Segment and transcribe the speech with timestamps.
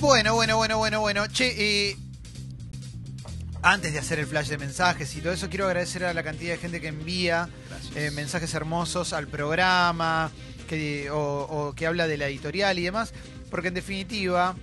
[0.00, 1.26] Bueno, bueno, bueno, bueno, bueno.
[1.26, 1.96] Che, eh,
[3.60, 6.52] antes de hacer el flash de mensajes y todo eso, quiero agradecer a la cantidad
[6.52, 7.50] de gente que envía
[7.94, 10.30] eh, mensajes hermosos al programa
[10.70, 13.12] que, o, o que habla de la editorial y demás,
[13.50, 14.56] porque en definitiva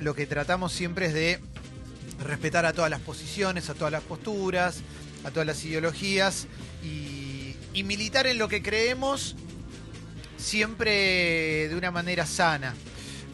[0.00, 1.38] lo que tratamos siempre es de
[2.20, 4.80] respetar a todas las posiciones, a todas las posturas,
[5.22, 6.46] a todas las ideologías
[6.82, 9.36] y, y militar en lo que creemos
[10.38, 12.74] siempre de una manera sana.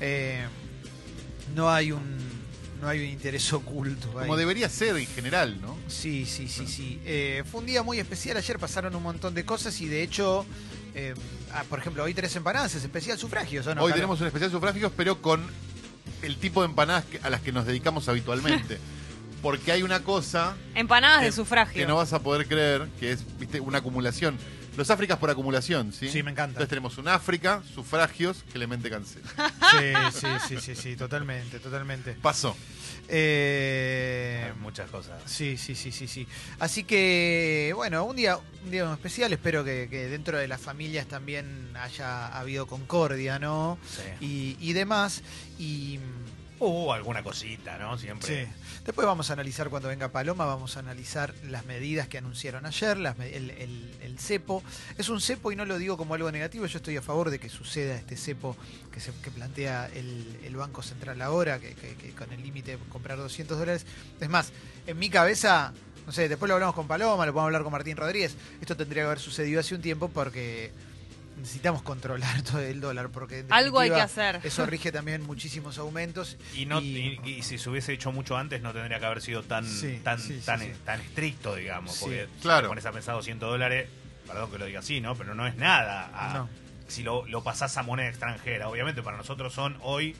[0.00, 0.44] Eh,
[1.54, 2.34] no hay un
[2.80, 4.08] no hay un interés oculto.
[4.18, 4.26] ahí.
[4.26, 5.76] Como debería ser en general, ¿no?
[5.88, 7.00] Sí, sí, sí, sí.
[7.04, 8.36] Eh, fue un día muy especial.
[8.36, 10.44] Ayer pasaron un montón de cosas y de hecho,
[10.94, 11.14] eh,
[11.52, 13.82] ah, por ejemplo, hoy tres empanadas, es especial sufragios, ¿o no?
[13.84, 15.42] Hoy tenemos un especial sufragios, pero con
[16.22, 18.78] el tipo de empanadas que- a las que nos dedicamos habitualmente.
[19.42, 21.74] Porque hay una cosa Empanadas que, de sufragio.
[21.74, 24.38] que no vas a poder creer, que es viste una acumulación.
[24.76, 26.08] Los Áfricas por acumulación, ¿sí?
[26.08, 26.52] Sí, me encanta.
[26.52, 29.22] Entonces tenemos un África, sufragios, Clemente Cancel.
[29.70, 32.12] Sí, sí, sí, sí, sí, totalmente, totalmente.
[32.20, 32.56] Pasó.
[33.08, 35.20] Eh, muchas cosas.
[35.26, 36.26] Sí, sí, sí, sí, sí.
[36.58, 39.32] Así que, bueno, un día, un día especial.
[39.32, 43.78] Espero que, que dentro de las familias también haya habido concordia, ¿no?
[43.88, 44.56] Sí.
[44.60, 45.22] Y, y demás.
[45.58, 46.00] Y
[46.60, 47.98] Uh, alguna cosita, ¿no?
[47.98, 48.44] Siempre.
[48.46, 48.50] sí.
[48.84, 52.96] después vamos a analizar cuando venga Paloma, vamos a analizar las medidas que anunciaron ayer,
[52.96, 54.62] las el, el- cepo.
[54.96, 57.40] Es un cepo y no lo digo como algo negativo, yo estoy a favor de
[57.40, 58.56] que suceda este cepo
[58.92, 62.78] que, se, que plantea el, Banco Central ahora, que, que- que con el límite de
[62.88, 63.84] comprar 200 dólares.
[64.20, 64.52] Es más,
[64.86, 65.72] en mi cabeza,
[66.06, 69.02] no sé, después lo hablamos con Paloma, lo podemos hablar con Martín Rodríguez, esto tendría
[69.02, 70.70] que haber sucedido hace un tiempo porque
[71.36, 74.40] necesitamos controlar todo el dólar, porque Algo hay que hacer.
[74.44, 76.36] Eso rige también muchísimos aumentos.
[76.54, 79.20] Y, no, Y- y, y si se hubiese hecho mucho antes, no tendría que haber
[79.22, 80.72] sido tan Sí, tan sí, sí, tan, sí.
[80.84, 81.94] tan estricto, digamos.
[81.94, 82.68] Sí, porque claro.
[82.68, 83.88] pones a pensar 200 dólares,
[84.26, 85.14] perdón que lo diga así, ¿no?
[85.16, 86.10] Pero no es nada.
[86.14, 86.48] a- No.
[86.86, 90.14] Si lo, lo pasás a moneda extranjera, obviamente para nosotros son hoy,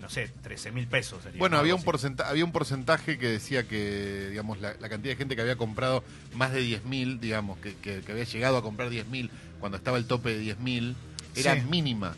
[0.00, 1.22] no sé, 13 mil pesos.
[1.22, 1.60] sería, Bueno, ¿no?
[1.60, 1.86] había un, así.
[1.86, 5.56] porcenta había un porcentaje que decía que, digamos, la, la cantidad de gente que había
[5.56, 6.04] comprado
[6.34, 10.06] más de 10.000, digamos, que, que- que había llegado a comprar 10.000 cuando estaba el
[10.06, 10.94] tope de 10.000,
[11.36, 11.60] era Sí.
[11.68, 12.14] mínima.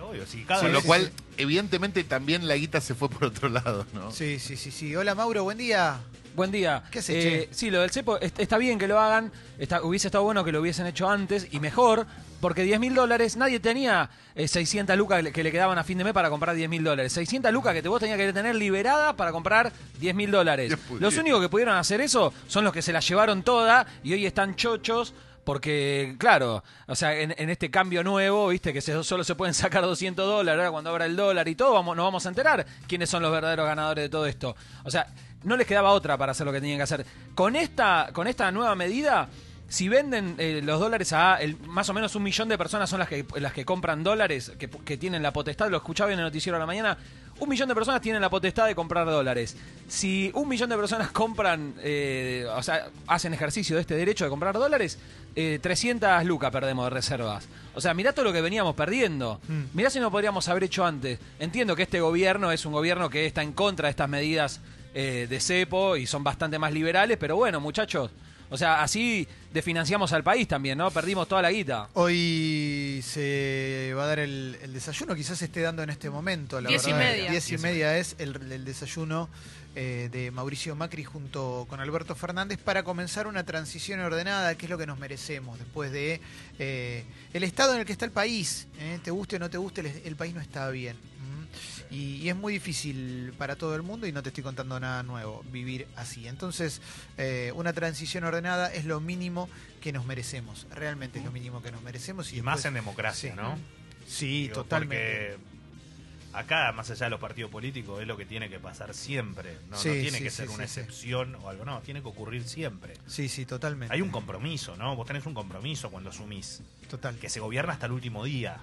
[0.00, 1.24] Obvio, si cada Con vez- lo sí, cual, sí.
[1.38, 4.10] evidentemente, también la guita se fue por otro lado, ¿no?
[4.12, 4.94] Sí, sí, sí, sí.
[4.96, 5.98] Hola Mauro, buen día.
[6.36, 6.84] Buen día.
[6.92, 9.32] ¿Qué haces, Eh, sí, lo del cepo est- está bien que lo hagan.
[9.58, 12.06] Está, hubiese estado bueno que lo hubiesen hecho antes y mejor,
[12.40, 15.84] porque 10 mil dólares, nadie tenía eh, 600 lucas que le- que le quedaban a
[15.84, 17.12] fin de mes para comprar 10 mil dólares.
[17.12, 20.70] 600 lucas que vos tenías que tener liberada para comprar 10 mil dólares.
[21.00, 24.26] Los únicos que pudieron hacer eso son los que se la llevaron toda y hoy
[24.26, 25.14] están chochos.
[25.44, 29.54] Porque, claro, o sea, en, en este cambio nuevo, viste, que se- solo se pueden
[29.54, 32.66] sacar 200 dólares, ahora cuando abra el dólar y todo, vamos, nos vamos a enterar
[32.86, 34.54] quiénes son los verdaderos ganadores de todo esto.
[34.84, 35.06] O sea,
[35.44, 37.06] no les quedaba otra para hacer lo que tenían que hacer.
[37.34, 39.30] Con esta, con esta nueva medida,
[39.68, 42.98] si venden eh, los dólares a el- más o menos un millón de personas son
[43.00, 46.24] las que, las que compran dólares, que, que tienen la potestad, lo escuchaba en el
[46.24, 46.96] noticiero de la mañana,
[47.40, 49.56] un millón de personas tienen la potestad de comprar dólares.
[49.86, 54.30] Si un millón de personas compran, eh, o sea, hacen ejercicio de este derecho de
[54.30, 54.98] comprar dólares,
[55.36, 57.46] eh, 300 lucas perdemos de reservas.
[57.74, 59.40] O sea, mirá todo lo que veníamos perdiendo.
[59.46, 59.62] Mm.
[59.76, 61.20] Mirá si no podríamos haber hecho antes.
[61.38, 64.60] Entiendo que este gobierno es un gobierno que está en contra de estas medidas
[64.94, 68.10] eh, de cepo y son bastante más liberales, pero bueno, muchachos.
[68.50, 70.90] O sea, así desfinanciamos al país también, ¿no?
[70.90, 71.88] Perdimos toda la guita.
[71.94, 76.60] Hoy se va a dar el, el desayuno, quizás se esté dando en este momento.
[76.60, 77.30] La Diez y media.
[77.30, 79.28] Diez y media es el, el desayuno
[79.74, 84.70] eh, de Mauricio Macri junto con Alberto Fernández para comenzar una transición ordenada, que es
[84.70, 86.20] lo que nos merecemos después de
[86.58, 88.66] eh, el estado en el que está el país.
[88.80, 88.98] ¿eh?
[89.04, 90.96] Te guste o no te guste, el, el país no está bien.
[90.96, 91.46] ¿m?
[91.90, 95.02] Y, y es muy difícil para todo el mundo y no te estoy contando nada
[95.02, 96.28] nuevo, vivir así.
[96.28, 96.82] Entonces,
[97.16, 99.48] eh, una transición ordenada es lo mínimo
[99.80, 100.66] que nos merecemos.
[100.70, 102.32] Realmente es lo mínimo que nos merecemos.
[102.32, 103.36] Y, Y más en democracia, Sí.
[103.36, 103.58] ¿no?
[104.06, 105.36] Sí, Digo, totalmente.
[105.36, 109.56] Porque acá, más allá de los partidos políticos, es lo que tiene que pasar siempre.
[109.70, 112.94] No, tiene sí, que ser sí, una excepción o algo, no, tiene que ocurrir siempre.
[113.06, 113.94] Sí, sí, totalmente.
[113.94, 114.94] Hay un compromiso, ¿no?
[114.96, 117.16] Vos tenés un compromiso cuando asumís, Total.
[117.18, 118.58] que se gobierna hasta el último día.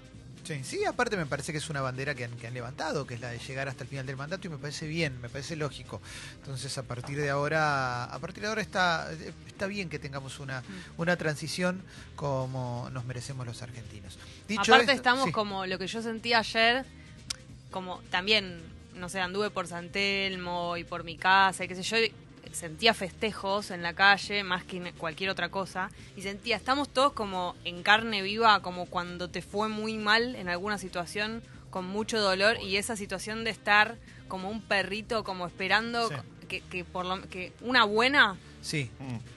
[0.45, 3.15] Sí, sí, aparte me parece que es una bandera que han, que han levantado, que
[3.15, 5.55] es la de llegar hasta el final del mandato y me parece bien, me parece
[5.55, 6.01] lógico.
[6.37, 9.11] Entonces a partir de ahora, a partir de ahora está,
[9.47, 10.61] está bien que tengamos una,
[10.97, 11.81] una transición
[12.15, 14.17] como nos merecemos los argentinos.
[14.47, 15.31] Dicho Aparte esto- estamos sí.
[15.31, 16.85] como lo que yo sentí ayer,
[17.71, 18.61] como también,
[18.93, 22.13] no sé, anduve por San Telmo y por mi casa y qué sé yo, y
[22.55, 27.13] sentía festejos en la calle más que en cualquier otra cosa y sentía, estamos todos
[27.13, 32.19] como en carne viva, como cuando te fue muy mal en alguna situación con mucho
[32.19, 33.97] dolor y esa situación de estar
[34.27, 36.15] como un perrito como esperando Sí.
[36.47, 38.89] que, que por lo, que una buena Sí,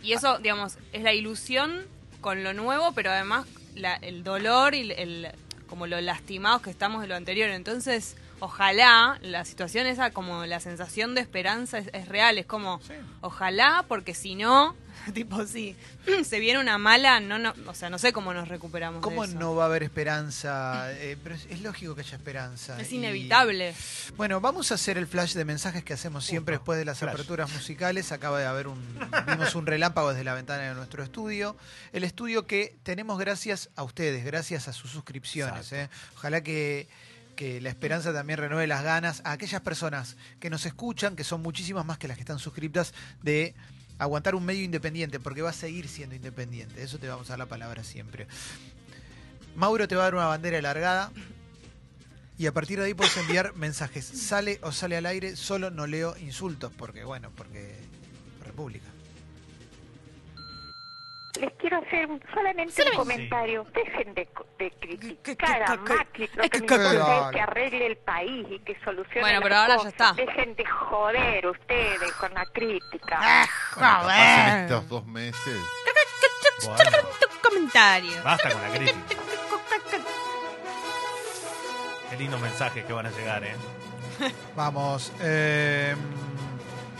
[0.02, 1.84] y eso, digamos, es la ilusión
[2.22, 5.28] con lo nuevo, pero además la- el dolor y el,
[5.68, 7.50] como lo lastimados que estamos de lo anterior.
[7.50, 12.38] Entonces, ojalá la situación esa, como la sensación de esperanza es, es real.
[12.38, 12.80] Es como,
[13.20, 14.74] ojalá, porque si no,
[15.14, 15.76] tipo, si
[16.24, 19.00] se viene una mala, no, no, o sea, no sé cómo nos recuperamos.
[19.00, 19.38] de ¿Cómo eso.
[19.38, 20.90] no va a haber esperanza?
[20.92, 22.80] Eh, pero es, es lógico que haya esperanza.
[22.80, 23.74] Es Y- inevitable.
[24.16, 27.14] Bueno, vamos a hacer el flash de mensajes que hacemos siempre después de las flash.
[27.14, 28.10] aperturas musicales.
[28.12, 28.78] Acaba de haber un.
[29.26, 31.56] Vimos un relámpago desde la ventana de nuestro estudio.
[31.92, 35.72] El estudio que tenemos gracias a ustedes, gracias a sus suscripciones.
[35.72, 35.88] ¿eh?
[36.16, 36.88] Ojalá que,
[37.38, 41.40] que la esperanza también renueve las ganas a aquellas personas que nos escuchan, que son
[41.40, 42.92] muchísimas más que las que están suscriptas,
[43.22, 43.54] de
[43.96, 46.82] aguantar un medio independiente, porque va a seguir siendo independiente.
[46.82, 48.26] Eso te vamos a dar la palabra siempre.
[49.54, 51.12] Mauro te va a dar una bandera alargada.
[52.38, 54.04] Y a partir de ahí puedes enviar mensajes.
[54.04, 57.76] Sale o sale al aire, solo no leo insultos, porque bueno, porque
[58.44, 58.88] República.
[61.40, 63.64] Les quiero hacer un- solamente un comentario.
[63.72, 66.28] Dejen de, co- de criticar a Macri.
[66.34, 69.20] Lo que- que me que- importa que- es que arregle el país y que solucione
[69.20, 70.12] Bueno, pero ahora ya está.
[70.14, 73.46] Dejen de joder ustedes con la crítica.
[73.74, 75.62] Cuando pasen estos dos meses.
[76.64, 76.90] Bueno,
[77.20, 78.22] Tu comentario.
[78.24, 79.16] basta con la crítica.
[82.10, 83.54] Qué lindo mensaje que van a llegar, ¿eh?
[84.56, 85.12] Vamos.
[85.20, 85.94] eh,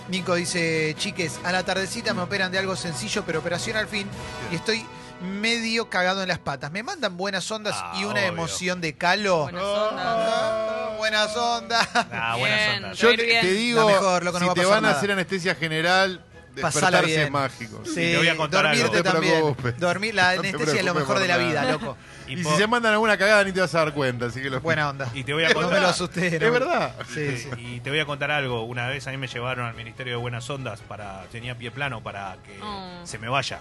[0.08, 4.08] Nico dice, chiques, a la tardecita me operan de algo sencillo, pero operación al fin.
[4.50, 4.84] Y estoy
[5.20, 6.70] medio cagado en las patas.
[6.72, 8.26] Me mandan buenas ondas Ah, y una obvio.
[8.28, 9.43] emoción de calo.
[9.44, 10.06] Buenas ondas.
[10.06, 11.88] Ah, buenas ondas.
[11.94, 12.84] Ah, buenas Bien.
[12.84, 12.99] ondas.
[12.99, 14.96] Yo te, digo, La mejor, loco, no si va te van a nada.
[14.96, 16.25] hacer anestesia general,
[16.62, 17.20] Pasala bien.
[17.22, 17.82] es mágico.
[17.84, 18.96] Sí, te voy a contar dormirte algo.
[18.96, 19.32] No te también.
[19.34, 19.78] preocupes.
[19.78, 21.96] Dormir, la No te anestesia es lo mejor de la vida, loco.
[22.26, 24.50] Y, po- si se mandan alguna cagada ni te vas a dar cuenta, así que
[24.50, 25.08] lo Buena onda.
[25.14, 25.72] y te voy a No contar.
[25.72, 26.26] me lo asusté.
[26.37, 26.50] Es no.
[26.52, 26.94] verdad.
[27.12, 27.49] Sí, sí.
[27.58, 28.62] Y te voy a contar algo.
[28.64, 31.22] Una vez a mí me llevaron al Ministerio de Buenas Ondas para.
[31.32, 33.00] tenía pie plano para que Oh.
[33.04, 33.61] se me vaya.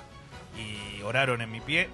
[0.58, 1.90] Y oraron en mi pie.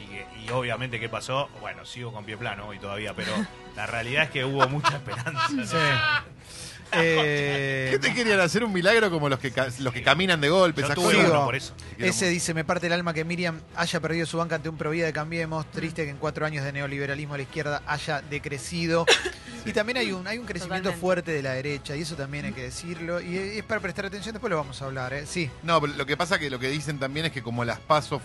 [0.00, 1.48] Y, que- y obviamente, ¿qué pasó?
[1.60, 3.32] Bueno, sigo con pie plano hoy todavía, pero
[3.76, 5.48] la realidad es que hubo mucha esperanza.
[5.48, 5.76] Sí.
[6.94, 10.82] Eh, ¿Qué te querían hacer un milagro como los que, los que caminan de golpe?
[10.82, 11.74] Yo tuve uno por eso.
[11.98, 15.06] Ese dice, me parte el alma que Miriam haya perdido su banca ante un provida
[15.06, 15.70] de Cambiemos.
[15.70, 19.06] Triste que en cuatro años de neoliberalismo a la izquierda haya decrecido.
[19.64, 21.00] Y también hay un, hay un crecimiento Totalmente.
[21.00, 23.20] fuerte de la derecha, y eso también hay que decirlo.
[23.20, 25.12] Y es para prestar atención, después lo vamos a hablar.
[25.14, 25.24] ¿eh?
[25.26, 27.78] Sí, No, pero lo que pasa que lo que dicen también es que como las
[27.78, 28.20] pasos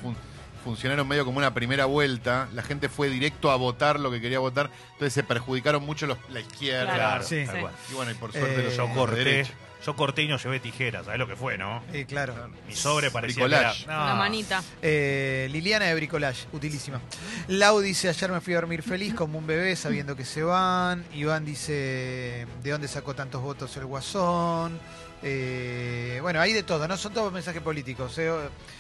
[0.68, 4.40] funcionaron medio como una primera vuelta, la gente fue directo a votar lo que quería
[4.40, 6.94] votar, entonces se perjudicaron mucho los- la izquierda.
[6.94, 7.24] Claro.
[7.24, 7.44] Sí.
[7.46, 7.62] tal Sí.
[7.62, 7.74] cual.
[7.90, 9.16] Y bueno, y por suerte Eh, los Yo de corté.
[9.16, 9.54] derecha.
[9.86, 11.06] Yo corté y no llevé tijeras.
[11.06, 11.82] ¿Sabes lo que fue, no?
[11.94, 12.34] eh, claro.
[12.68, 13.84] Mi sobre parecía que Bricolage.
[13.86, 14.64] era- Una manita.
[14.82, 17.00] Eh, Liliana de Bricolage, utilísima.
[17.48, 21.06] Lau dice, ayer me fui a dormir feliz como un bebé sabiendo que se van.
[21.14, 24.80] Iván dice, ¿de dónde sacó tantos votos el guasón?
[25.24, 26.96] Eh, bueno, hay de todo, ¿no?
[26.98, 28.18] Son todos mensajes políticos.
[28.18, 28.32] ¿eh?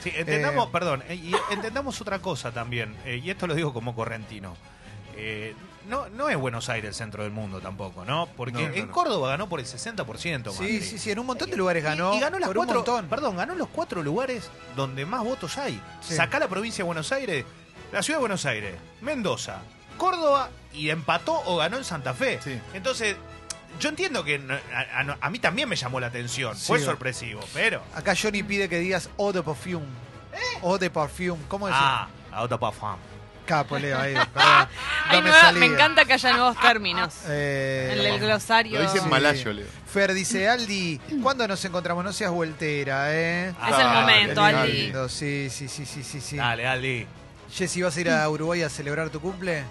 [0.04, 3.96] Sí, entendamos, Eh, perdón, eh, y entendamos otra cosa también, y esto lo digo como
[3.96, 4.56] correntino.
[5.88, 8.28] No, no es Buenos Aires el centro del mundo tampoco, ¿no?
[8.36, 8.88] Porque No, no, en.
[8.88, 10.52] Córdoba ganó por el 60%.
[10.52, 10.82] Sí, Macri.
[10.82, 12.14] sí, sí, en un montón de lugares ganó.
[12.14, 13.08] Y, y ganó las por un cuatro, montón.
[13.08, 15.82] perdón, ganó los cuatro lugares donde más votos hay.
[16.02, 16.14] Sí.
[16.16, 17.46] Sacá la provincia de Buenos Aires,
[17.94, 19.62] la ciudad de Buenos Aires, Mendoza,
[19.98, 22.40] Córdoba y empató o ganó en Santa Fe.
[22.44, 22.60] Sí.
[22.74, 23.16] Entonces,
[23.80, 26.56] yo entiendo que no- a, a- a mí también me llamó la atención.
[26.56, 27.82] Sí, Fue sorpresivo, pero.
[27.96, 29.86] Acá Johnny pide que digas eau de perfume.
[30.64, 31.38] Eau de perfume.
[31.48, 31.82] ¿Cómo decir?
[31.84, 32.96] Ah, auto parfum.
[33.46, 34.14] Capo, Leo, ahí.
[34.34, 34.68] perdón.
[35.10, 35.22] Ay,
[35.54, 37.14] No me encanta que haya nuevos términos.
[37.30, 38.74] Eh, En el glosario.
[38.78, 39.10] Lo dice en Sí.
[39.10, 39.66] malayo, Leo.
[39.88, 42.04] Fer dice, Aldi, ¿cuándo nos encontramos?
[42.04, 43.50] No seas vueltera, ¿eh?
[43.50, 44.92] Es el Ah, momento, Aldi.
[45.08, 46.20] Sí, sí, sí, sí, sí.
[46.20, 46.36] sí.
[46.36, 47.08] Dale, Aldi.
[47.54, 49.64] Jessy, ¿vas a ir a Uruguay a celebrar tu cumple?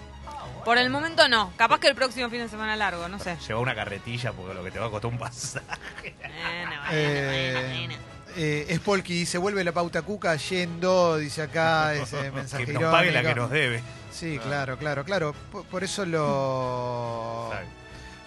[0.67, 1.53] Por el momento no.
[1.55, 3.37] Capaz que el próximo fin de semana largo, no sé.
[3.47, 5.63] Lleva una carretilla porque lo que te va a costar un pasaje.
[6.19, 7.95] Bueno, bueno, Eh, bueno, bueno.
[8.35, 13.11] eh, Spolky dice, vuelve la pauta cuca yendo, dice acá, ese mensaje que nos pague
[13.13, 13.81] la que nos debe.
[14.11, 15.33] Sí, claro, claro, claro.
[15.53, 17.49] Por, por eso lo...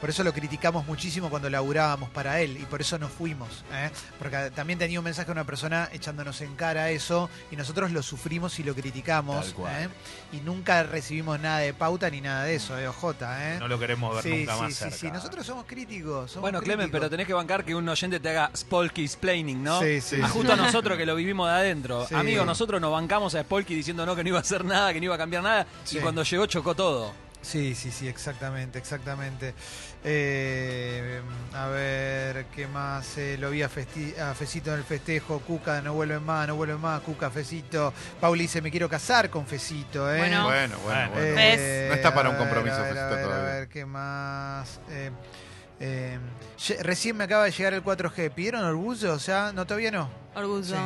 [0.00, 3.64] Por eso lo criticamos muchísimo cuando laburábamos para él y por eso nos fuimos.
[3.72, 3.90] ¿eh?
[4.18, 8.02] Porque también tenía un mensaje de una persona echándonos en cara eso y nosotros lo
[8.02, 9.44] sufrimos y lo criticamos.
[9.44, 9.82] Tal cual.
[9.84, 9.88] ¿eh?
[10.32, 12.88] Y nunca recibimos nada de pauta ni nada de eso, ¿eh?
[12.88, 13.04] OJ.
[13.22, 13.56] ¿eh?
[13.58, 14.96] No lo queremos ver sí, nunca sí, más sí, cerca.
[14.96, 15.10] sí.
[15.10, 16.30] Nosotros somos críticos.
[16.30, 19.80] somos Bueno, Clemen, pero tenés que bancar que un oyente te haga Spolky explaining, ¿no?
[19.80, 20.32] Sí, sí, A sí.
[20.32, 22.06] justo a nosotros que lo vivimos de adentro.
[22.06, 22.14] Sí.
[22.14, 25.00] Amigos, nosotros nos bancamos a Spolky diciendo no, que no iba a hacer nada, que
[25.00, 25.66] no iba a cambiar nada.
[25.84, 25.98] Sí.
[25.98, 27.12] Y cuando llegó chocó todo.
[27.42, 29.54] Sí, sí, sí, exactamente, exactamente.
[30.04, 31.20] Eh,
[31.54, 33.16] a ver, ¿qué más?
[33.16, 35.40] Eh, lo vi a, Festi- a Fecito en el festejo.
[35.40, 37.00] Cuca, no vuelven más, no vuelven más.
[37.00, 37.94] Cuca, Fecito.
[38.20, 40.18] Pauli dice, me quiero casar con Fecito, ¿eh?
[40.18, 40.44] Bueno.
[40.44, 41.32] Bueno, bueno, Bueno.
[41.32, 41.88] bueno.
[41.88, 43.54] No está para a un ver, compromiso, A ver, a Fecito, ver, a todavía.
[43.54, 44.80] ver, ¿qué más?
[44.90, 45.10] Eh,
[45.80, 46.18] eh,
[46.80, 48.30] recién me acaba de llegar el 4G.
[48.32, 49.14] ¿Pidieron orgullo?
[49.14, 50.10] O sea, no, todavía no.
[50.34, 50.76] Orgullo.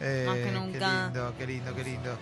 [0.00, 1.04] Eh, Más que Qué nunca.
[1.04, 2.18] lindo, qué lindo, qué lindo.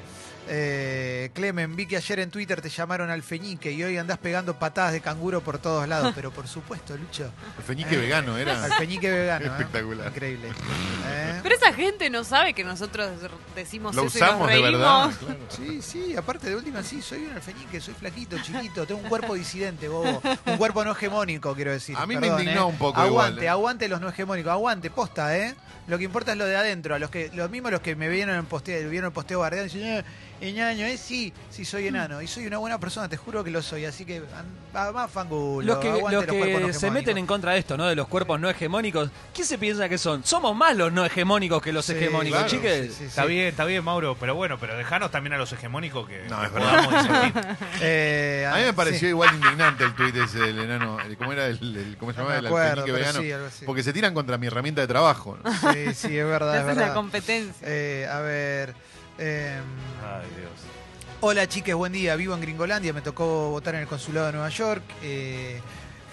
[0.50, 4.58] Eh, Clemen, vi que ayer en Twitter te llamaron al feñique y hoy andás pegando
[4.58, 7.30] patadas de canguro por todos lados, pero por supuesto, Lucho.
[7.58, 8.64] El feñique Eh, vegano era.
[8.64, 9.44] Al feñique vegano.
[9.46, 9.48] ¿eh?
[9.48, 10.08] Espectacular.
[10.08, 10.48] Increíble.
[11.06, 11.40] ¿Eh?
[11.42, 13.10] Pero esa gente no sabe que nosotros
[13.54, 14.72] decimos Lo eso y nos usamos de reímos.
[14.72, 15.10] verdad.
[15.20, 15.40] claro.
[15.50, 19.34] Sí, sí, aparte de última, sí, soy un alfeñique, soy flaquito, chiquito, tengo un cuerpo
[19.34, 20.22] disidente, bobo.
[20.46, 21.96] Un cuerpo no hegemónico, quiero decir.
[21.98, 22.64] A mí me indignó ¿eh?
[22.64, 23.48] un poco Aguante, igual, ¿eh?
[23.48, 25.54] aguante los no hegemónicos, aguante, posta, ¿eh?
[25.88, 26.94] Lo que importa es lo de adentro.
[26.94, 29.72] A los que, los mismos los que me vieron en posteo, vieron el posteo bardeando
[29.72, 30.04] y dicen, eh,
[30.40, 30.96] enano, ¿eh?
[30.98, 32.20] Sí, sí soy enano.
[32.22, 33.86] Y soy una buena persona, te juro que lo soy.
[33.86, 34.22] Así que,
[34.92, 35.66] más fangulo.
[35.66, 37.86] Los que, los los cuerpos no que se meten en contra de esto, ¿no?
[37.86, 39.10] De los cuerpos no hegemónicos.
[39.34, 40.22] ¿Quién se piensa que son?
[40.24, 42.86] Somos más los no hegemónicos que los Sí, hegemónicos, claro, chiques.
[42.88, 43.28] sí, sí, Está sí.
[43.28, 46.46] bien, está bien, Mauro, pero bueno, pero dejanos también a los hegemónicos que No, que
[46.46, 47.56] es verdad.
[47.80, 48.72] Eh, A mí me sí.
[48.74, 50.98] pareció igual indignante el tuit ese del enano.
[51.00, 52.38] el- ¿Cómo era el, el- cómo se No llamaba?
[52.40, 53.20] el acuerdo, pero vegano.
[53.64, 55.38] Porque se tiran contra mi herramienta de trabajo.
[55.42, 55.50] ¿no?
[55.86, 56.88] Sí, sí, es verdad, es Esa es verdad.
[56.88, 57.66] la competencia.
[57.68, 58.74] Eh, a ver.
[59.18, 59.62] em,
[60.04, 60.50] Ay, Dios.
[61.20, 62.14] Hola chiques, buen día.
[62.16, 64.82] Vivo en Gringolandia, me tocó votar en el consulado de Nueva York.
[65.02, 65.60] Eh,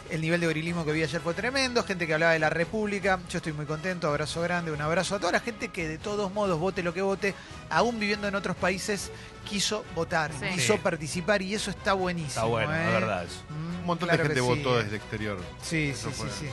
[0.10, 1.84] el nivel de gorilismo que vi ayer fue tremendo.
[1.84, 3.20] Gente que hablaba de la República.
[3.30, 4.08] Yo estoy muy contento.
[4.08, 4.72] Abrazo grande.
[4.72, 7.36] Un abrazo a toda la gente que de todos modos, vote lo que vote,
[7.70, 9.12] aún viviendo en otros países,
[9.48, 10.46] quiso votar, Sí.
[10.56, 10.80] quiso Sí.
[10.82, 12.30] participar y eso está buenísimo.
[12.30, 12.86] Está bueno, ¿eh?
[12.86, 13.26] es verdad.
[13.50, 14.48] Mm, Un montón claro de gente sí.
[14.48, 15.38] votó desde el exterior.
[15.62, 16.46] Sí, Eso sí, sí, sí.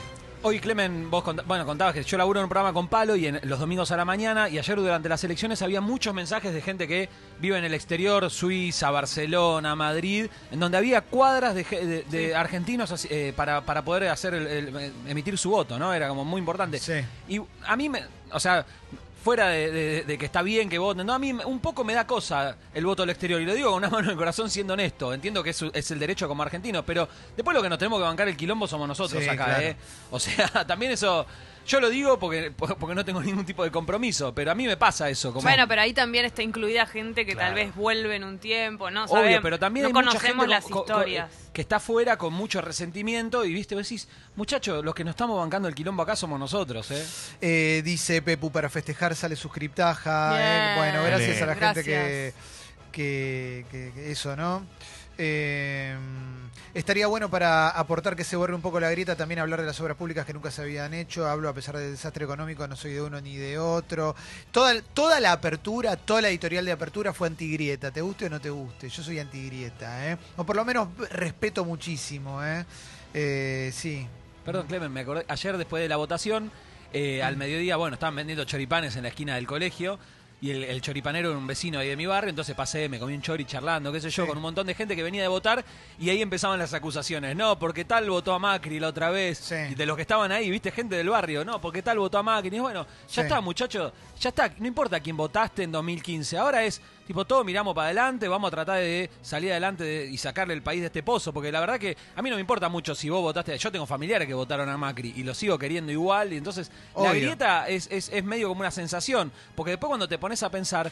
[0.45, 3.27] Hoy, Clemen, vos cont- bueno, contabas que yo laburo en un programa con Palo y
[3.27, 6.61] en los domingos a la mañana y ayer durante las elecciones había muchos mensajes de
[6.61, 7.07] gente que
[7.39, 12.35] vive en el exterior, Suiza, Barcelona, Madrid, en donde había cuadras de, ge- de- de
[12.35, 15.93] argentinos eh, para, para poder hacer el- el- emitir su voto, ¿no?
[15.93, 16.77] Era como muy importante.
[16.77, 16.95] Sí.
[17.29, 18.01] Y a mí, me,
[18.33, 18.65] o sea,
[19.23, 21.93] fuera de, de- de que está bien que voten, no, a mí un poco me
[21.93, 23.41] da cosa el voto al exterior.
[23.41, 25.13] Y lo digo con una mano en el corazón siendo honesto.
[25.13, 28.03] Entiendo que es, es el derecho como argentinos, pero después lo que nos tenemos que
[28.03, 29.61] bancar el quilombo somos nosotros Sí, acá, claro.
[29.63, 29.75] ¿eh?
[30.11, 31.25] O sea, también eso...
[31.65, 34.75] Yo lo digo porque, porque no tengo ningún tipo de compromiso, pero a mí me
[34.75, 35.31] pasa eso.
[35.31, 38.91] Como, Bueno, pero ahí también está incluida gente que tal vez vuelve en un tiempo,
[38.91, 39.05] ¿no?
[39.05, 41.31] Obvio, pero también no hay mucha conocemos gente las historias.
[41.53, 45.39] que está fuera con mucho resentimiento y viste, vos decís, muchachos, los que nos estamos
[45.39, 47.05] bancando el quilombo acá somos nosotros, ¿eh?
[47.39, 50.35] Eh, dice Pepu, para festejar sale suscriptaja.
[50.39, 50.77] eh.
[50.77, 51.85] Bueno, gracias a la gente Gracias.
[51.85, 52.33] que,
[52.91, 54.65] que, que- que eso, ¿no?
[55.17, 55.95] Eh,
[56.73, 59.79] estaría bueno para aportar que se borre un poco la grieta, también hablar de las
[59.79, 61.27] obras públicas que nunca se habían hecho.
[61.27, 64.15] Hablo a pesar del desastre económico, no soy de uno ni de otro.
[64.51, 68.41] Toda, toda la apertura, toda la editorial de apertura fue antigrieta, te guste o no
[68.41, 68.89] te guste.
[68.89, 70.17] Yo soy antigrieta, ¿eh?
[70.37, 72.65] O por lo menos respeto muchísimo, ¿eh?
[73.13, 74.07] Eh, sí.
[74.43, 76.51] Perdón, Clemen, me acordé, ayer después de la votación,
[76.91, 79.99] eh, al mediodía, bueno, estaban vendiendo choripanes en la esquina del colegio.
[80.43, 83.13] Y el, el choripanero era un vecino ahí de mi barrio, entonces pasé, me comí
[83.13, 84.27] un chori charlando, qué sé yo, Sí.
[84.27, 85.63] con un montón de gente que venía de votar
[85.97, 87.33] y ahí empezaban las acusaciones.
[87.37, 89.37] No, porque tal votó a Macri la otra vez.
[89.37, 89.55] Sí.
[89.71, 92.23] Y de los que estaban ahí, viste, gente del barrio, no, porque tal votó a
[92.23, 92.57] Macri.
[92.57, 93.21] Y bueno, ya Sí.
[93.21, 96.37] está, muchachos, ya está, no importa quién votaste en 2015.
[96.37, 100.17] Ahora es, tipo, todos miramos para adelante, vamos a tratar de salir adelante de- y
[100.17, 102.69] sacarle el país de este pozo, porque la verdad que a mí no me importa
[102.69, 105.91] mucho si vos votaste, yo tengo familiares que votaron a Macri y lo sigo queriendo
[105.91, 110.07] igual, y entonces la grieta es, es, es medio como una sensación, porque después cuando
[110.07, 110.91] te pones a pensar,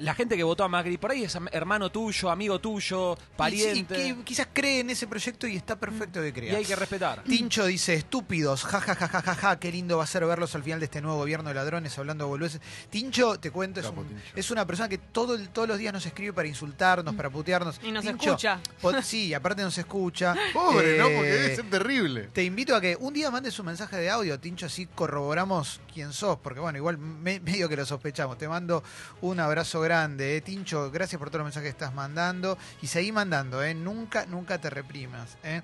[0.00, 4.14] la gente que votó a Macri, por ahí es hermano tuyo, amigo tuyo, pariente, Y,
[4.14, 6.56] que quizás cree en ese proyecto y está perfecto que y crea.
[6.56, 7.22] hay que respetar.
[7.24, 10.54] Tincho dice, estúpidos, ja, ja, ja, ja, ja, ja, qué lindo va a ser verlos
[10.54, 12.60] al final de este nuevo gobierno de ladrones hablando de boludeces.
[12.90, 14.22] Tincho, te cuento, es, Capo, un- Tincho.
[14.34, 17.80] es una persona que todo, todos los días nos escribe para insultarnos, para putearnos.
[17.82, 18.60] Y nos Tincho, escucha.
[19.02, 20.34] sí, aparte nos escucha.
[20.52, 21.06] Pobre, ¿no?
[21.08, 22.22] Eh, Porque debe ser terrible.
[22.32, 26.12] Te invito a que un día mandes un mensaje de audio, Tincho, así corroboramos quién
[26.12, 28.38] sos, porque bueno, igual me- medio que lo sospechamos.
[28.38, 28.82] Te mando
[29.20, 29.89] un abrazo grande,
[30.36, 30.40] eh.
[30.40, 33.74] Tincho, gracias por todos los mensajes que estás mandando y seguí mandando, eh.
[33.74, 35.62] Nunca, nunca te reprimas, eh.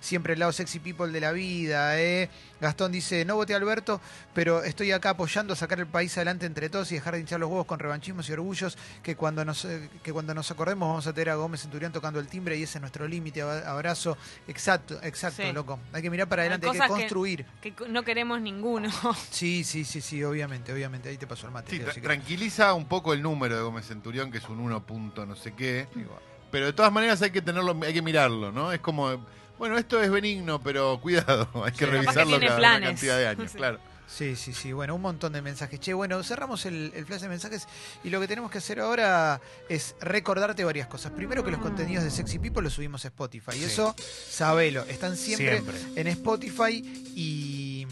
[0.00, 2.28] Siempre el lado sexy people de la vida, eh.
[2.60, 4.00] Gastón dice, no voté a Alberto,
[4.34, 7.38] pero estoy acá apoyando a sacar el país adelante entre todos y dejar de hinchar
[7.38, 11.06] los huevos con revanchismos y orgullos que cuando nos, eh, que cuando nos acordemos vamos
[11.06, 13.42] a tener a Gómez Centurión tocando el timbre y ese es nuestro límite.
[13.42, 14.16] Ab- Abrazo.
[14.48, 15.52] Exacto, exacto, Sí.
[15.52, 15.78] loco.
[15.92, 17.46] Hay que mirar para adelante, hay que construir.
[17.60, 18.90] Que no queremos ninguno.
[19.30, 21.08] Sí, sí, sí, sí, obviamente, obviamente.
[21.10, 21.70] Ahí te pasó el mate.
[21.92, 25.36] Sí, tranquiliza un poco el número de Gómez Centurión, que es un 1 punto no
[25.36, 25.88] sé qué.
[25.94, 26.20] Igual.
[26.50, 28.72] Pero de todas maneras hay que tenerlo, hay que mirarlo, ¿no?
[28.72, 29.24] Es como,
[29.58, 31.84] bueno, esto es benigno, pero cuidado, hay que Sí.
[31.84, 33.56] Capaz que revisarlo cada una cantidad de años, Sí.
[33.58, 33.78] claro.
[34.10, 34.72] Sí, sí, sí.
[34.72, 35.78] Bueno, un montón de mensajes.
[35.80, 37.68] Che, bueno, cerramos el, el flash de mensajes
[38.02, 41.12] y lo que tenemos que hacer ahora es recordarte varias cosas.
[41.12, 43.50] Primero que los contenidos de Sexy People los subimos a Spotify.
[43.56, 43.64] Y Sí.
[43.66, 43.94] eso,
[44.30, 44.82] sabelo.
[44.84, 45.76] Están siempre, Siempre.
[46.00, 46.80] en Spotify
[47.14, 47.86] y,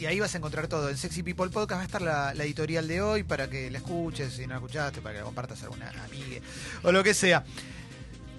[0.00, 0.88] y ahí vas a encontrar todo.
[0.88, 4.32] En Sexy People Podcast va a estar la, editorial de hoy para que la escuches,
[4.32, 6.40] si no la escuchaste, para que la compartas a alguna amiga
[6.82, 7.44] o lo que sea.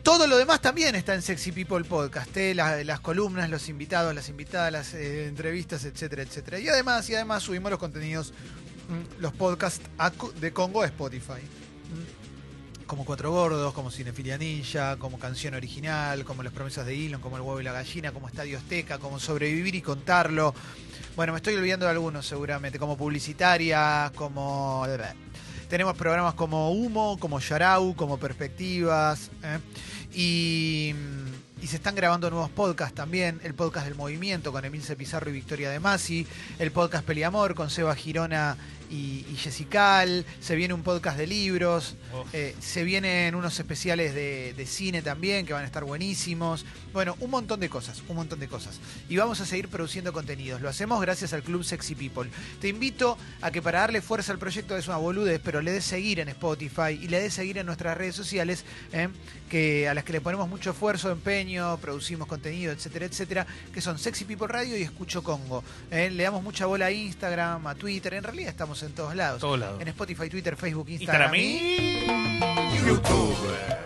[0.01, 2.55] Todo lo demás también está en Sexy People Podcast, ¿eh?
[2.55, 6.59] las, columnas, los invitados, las invitadas, las eh, entrevistas, etcétera, etcétera.
[6.59, 8.33] Y además, y además subimos los contenidos,
[8.89, 9.87] mm, los podcasts
[10.39, 11.41] de Congo a Spotify.
[12.91, 17.37] Como Cuatro Gordos, como Cinefilia Ninja, como Canción Original, como Las Promesas de Elon, como
[17.37, 20.53] El Huevo y la Gallina, como Estadio Azteca, como Sobrevivir y Contarlo.
[21.15, 24.85] Bueno, me estoy olvidando de algunos seguramente, como Publicitaria, como...
[25.69, 29.31] Tenemos programas como Humo, como Yarau, como Perspectivas.
[29.41, 29.59] ¿eh?
[30.13, 30.93] Y,
[31.61, 33.39] y se están grabando nuevos podcasts también.
[33.45, 36.27] El podcast del Movimiento con Emilce Pizarro y Victoria De Masi.
[36.59, 38.57] El podcast Peliamor con Seba Girona
[38.91, 40.25] y, y Jessical.
[40.39, 41.95] Se viene un podcast de libros.
[42.33, 46.65] Eh, se vienen unos especiales de, de cine también que van a estar buenísimos.
[46.93, 48.79] Bueno, un montón de cosas, un montón de cosas.
[49.09, 50.61] Y vamos a seguir produciendo contenidos.
[50.61, 52.29] Lo hacemos gracias al Club Sexy People.
[52.59, 55.85] Te invito a que para darle fuerza al proyecto es una boludez, pero le des
[55.85, 59.07] seguir en Spotify y le des seguir en nuestras redes sociales, ¿eh?
[59.51, 63.99] Que a las que le ponemos mucho esfuerzo, empeño, producimos contenido, etcétera, etcétera, que son
[63.99, 65.61] Sexy People Radio y Escucho Congo.
[65.91, 66.09] ¿eh?
[66.09, 69.41] Le damos mucha bola a Instagram, a Twitter, en realidad estamos en todos lados.
[69.41, 69.81] Todos lados.
[69.81, 72.73] En Spotify, Twitter, Facebook, Instagram Instagram.
[72.73, 73.35] y YouTube,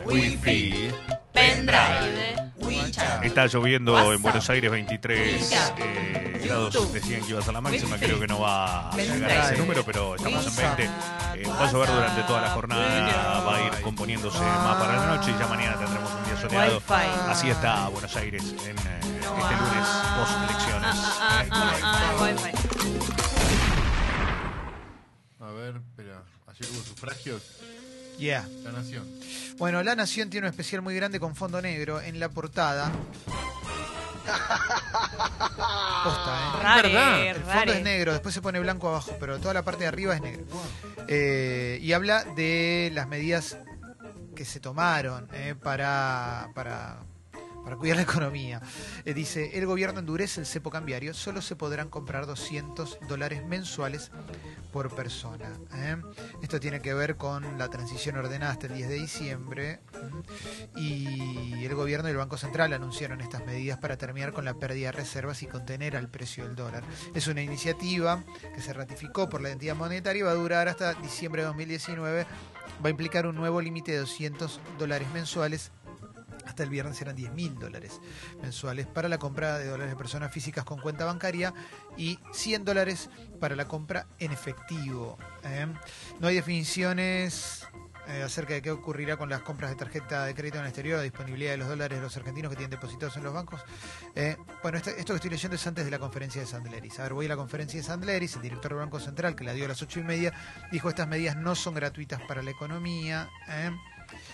[0.05, 0.91] Wi-Fi.
[1.33, 2.44] Pendrive.
[3.23, 4.21] Está lloviendo en.
[4.21, 5.79] Buenos Aires 23 WhatsApp.
[5.79, 6.93] eh, grados.
[6.93, 7.97] Decían que iba a ser la máxima.
[7.97, 10.83] Creo que no va a llegar a ese número, pero estamos en 20.
[10.83, 13.39] Eh, va a llover durante toda la jornada.
[13.41, 16.81] Va a ir componiéndose más para la noche y ya mañana tendremos un día soleado.
[17.29, 19.87] Así está Buenos Aires en eh, este lunes
[20.17, 20.95] post elecciones.
[21.19, 22.51] Ah, ah, ah, Wi-Fi.
[25.43, 26.23] A ver, espera.
[26.47, 27.41] Ayer hubo sufragios.
[28.17, 28.47] Yeah.
[28.63, 29.03] La Nación.
[29.57, 32.91] Bueno, La Nación tiene un especial muy grande con fondo negro en la portada.
[36.03, 36.63] Posta, ¿eh?
[36.63, 37.77] Rare, El fondo rare.
[37.77, 40.45] es negro, después se pone blanco abajo, pero toda la parte de arriba es negro.
[41.07, 43.57] Eh, y habla de las medidas
[44.35, 46.97] que se tomaron eh, para, para,
[47.65, 48.61] para cuidar la economía.
[49.03, 54.11] Eh, dice, el gobierno endurece el cepo cambiario, solo se podrán comprar 200 dólares mensuales
[54.71, 55.51] por persona.
[55.73, 55.97] ¿eh?
[56.43, 60.21] Esto tiene que ver con la transición ordenada hasta el 10 de diciembre ¿m?
[60.75, 64.87] y el gobierno y el Banco Central anunciaron estas medidas para terminar con la pérdida
[64.87, 66.83] de reservas y contener al precio del dólar.
[67.15, 68.23] Es una iniciativa
[68.53, 72.27] que se ratificó por la entidad monetaria y va a durar hasta diciembre de 2019.
[72.83, 75.71] Va a implicar un nuevo límite de 200 dólares mensuales
[76.55, 77.99] hasta el viernes eran 10 mil dólares
[78.41, 81.53] mensuales para la compra de dólares de personas físicas con cuenta bancaria
[81.97, 83.09] y 100 dólares
[83.41, 85.17] para la compra en efectivo.
[85.43, 85.67] ¿eh?
[86.21, 87.67] No hay definiciones
[88.07, 90.95] eh, acerca de qué ocurrirá con las compras de tarjeta de crédito en el exterior,
[90.95, 93.59] la disponibilidad de los dólares de los argentinos que tienen depositados en los bancos.
[94.15, 96.99] Eh, bueno, esto, que estoy leyendo es antes de la conferencia de Sandleris.
[96.99, 99.51] A ver, voy a la conferencia de Sandleris, el director del Banco Central, que la
[99.51, 100.31] dio a las ocho y media,
[100.71, 103.29] dijo estas medidas no son gratuitas para la economía.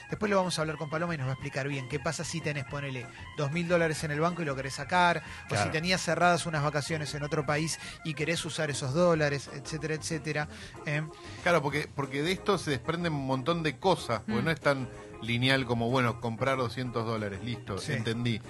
[0.09, 2.23] Después lo vamos a hablar con Paloma y nos va a explicar bien qué pasa
[2.23, 3.05] si tenés, ponele,
[3.37, 6.63] dos mil dólares en el banco y lo querés sacar, o si tenías cerradas unas
[6.63, 10.47] vacaciones en otro país y querés usar esos dólares, etcétera, etcétera.
[10.85, 11.03] ¿eh?
[11.43, 14.45] Claro, porque, porque de esto se desprenden un montón de cosas, porque Mm.
[14.45, 14.89] no es tan
[15.21, 17.93] lineal como, bueno, comprar 200 dólares, listo, Sí.
[17.93, 18.41] entendí.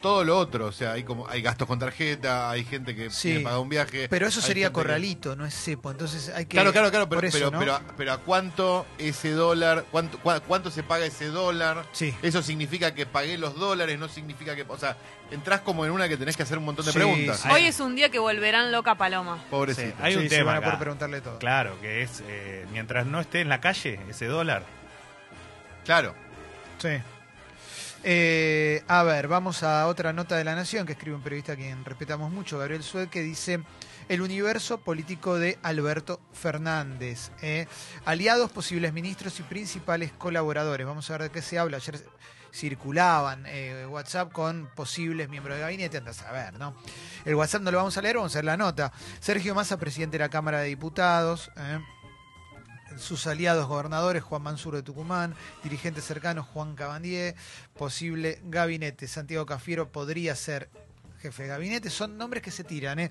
[0.00, 3.22] Todo lo otro, o sea, hay como hay gastos con tarjeta, hay gente que Sí.
[3.22, 4.08] tiene que pagar un viaje.
[4.08, 6.50] Pero eso sería que- corralito, no es cepo, entonces hay que...
[6.54, 7.58] Claro, claro, claro, pero, eso, pero, ¿no?
[7.58, 11.84] pero, a- pero ¿a cuánto ese dólar, cuánto, cua- cuánto se paga ese dólar?
[11.90, 12.14] Sí.
[12.22, 14.96] Eso significa que pagué los dólares, no significa que, o sea,
[15.32, 17.40] entras como en una que tenés que hacer un montón de Sí, preguntas.
[17.40, 17.48] sí.
[17.50, 19.42] Hoy es un día que volverán loca Paloma.
[19.50, 19.88] Pobrecita.
[19.88, 20.78] Sí, hay un sí, tema van a poder acá.
[20.80, 21.38] preguntarle todo.
[21.40, 24.62] Claro, que es eh, mientras no esté en la calle ese dólar.
[25.84, 26.14] Claro.
[26.78, 26.90] Sí.
[28.04, 31.56] Eh, a ver, vamos a otra nota de la Nación que escribe un periodista a
[31.56, 33.60] quien respetamos mucho, Gabriel Sued, que dice
[34.08, 37.30] el universo político de Alberto Fernández.
[37.42, 37.66] eh.
[38.04, 40.86] Aliados, posibles ministros y principales colaboradores.
[40.86, 41.78] Vamos a ver de qué se habla.
[41.78, 42.02] Ayer
[42.52, 46.74] circulaban eh, WhatsApp con posibles miembros de gabinete, andas a ver, ¿no?
[47.24, 48.92] El WhatsApp no lo vamos a leer, vamos a leer la nota.
[49.20, 51.50] Sergio Massa, presidente de la Cámara de Diputados.
[52.98, 57.34] Sus aliados gobernadores, Juan Mansur de Tucumán, dirigentes cercanos, Juan Cabandier,
[57.76, 60.68] posible gabinete, Santiago Cafiero podría ser
[61.20, 63.10] jefe de gabinete, son nombres que se tiran, ¿eh?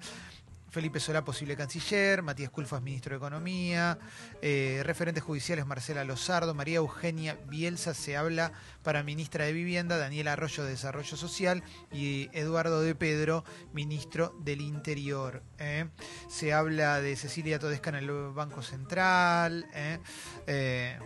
[0.70, 3.98] Felipe Solá, posible canciller, Matías Culfas, ministro de Economía,
[4.42, 8.52] eh, referentes judiciales Marcela Lozardo, María Eugenia Bielsa se habla
[8.84, 14.62] para ministra de Vivienda, Daniela Arroyo de Desarrollo Social y Eduardo de Pedro, ministro del
[14.62, 15.42] Interior.
[15.58, 15.88] ¿eh?
[16.28, 19.66] Se habla de Cecilia Todesca en el Banco Central.
[19.74, 21.00] Eh,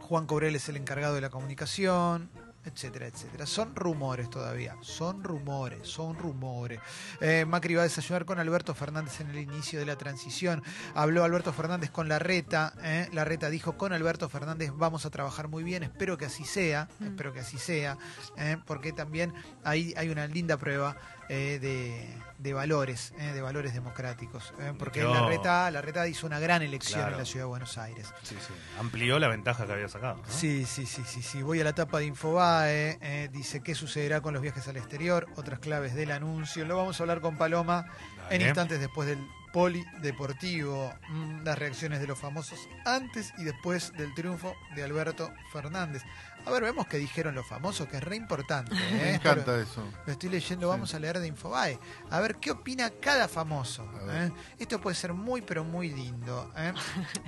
[0.00, 2.30] Juan Cobrel es el encargado de la comunicación.
[2.66, 3.46] Etcétera, etcétera.
[3.46, 6.80] Son rumores todavía, son rumores, son rumores.
[7.20, 10.62] Eh, Macri va a desayunar con Alberto Fernández en el inicio de la transición.
[10.94, 12.74] Habló Alberto Fernández con Larreta.
[12.82, 13.08] Eh.
[13.12, 17.04] Larreta dijo, con Alberto Fernández vamos a trabajar muy bien, espero que así sea, Mm.
[17.06, 17.96] espero que así sea,
[18.36, 19.32] eh, porque también
[19.64, 20.96] ahí hay una linda prueba
[21.28, 24.52] de, de valores, eh, de valores democráticos.
[24.60, 27.14] eh, porque Quedó- Larreta, Larreta hizo una gran elección Claro.
[27.14, 28.12] en la ciudad de Buenos Aires.
[28.22, 28.52] Sí, sí.
[28.78, 30.16] Amplió la ventaja que había sacado.
[30.16, 30.22] ¿no?
[30.28, 31.42] Sí, sí, sí, sí, sí.
[31.42, 32.98] Voy a la tapa de Infobae.
[33.00, 36.64] eh, dice qué sucederá con los viajes al exterior, otras claves del anuncio.
[36.66, 37.86] Lo vamos a hablar con Paloma
[38.30, 39.18] en instantes después del
[39.52, 40.92] polideportivo.
[41.08, 46.02] Mm, las reacciones de los famosos antes y después del triunfo de Alberto Fernández.
[46.46, 48.72] A ver, vemos qué dijeron los famosos, que es re importante.
[48.76, 48.90] ¿eh?
[48.92, 49.82] Me lo- encanta eso.
[50.06, 50.70] lo estoy leyendo, Sí.
[50.70, 51.78] vamos a leer de Infobae.
[52.10, 53.84] A ver qué opina cada famoso.
[54.10, 54.30] ¿eh?
[54.58, 56.52] Esto puede ser muy, pero muy lindo.
[56.56, 56.72] ¿eh?